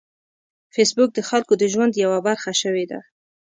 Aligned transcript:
فېسبوک 0.73 1.09
د 1.13 1.19
خلکو 1.29 1.53
د 1.57 1.63
ژوند 1.73 1.93
یوه 2.03 2.19
برخه 2.27 2.51
شوې 2.61 2.85
ده 2.91 2.99